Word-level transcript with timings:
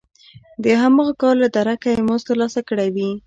د 0.63 0.65
هماغه 0.81 1.13
کار 1.21 1.35
له 1.43 1.47
درکه 1.55 1.87
یې 1.93 2.05
مزد 2.07 2.25
ترلاسه 2.29 2.61
کړی 2.69 2.89
وي 2.95 3.09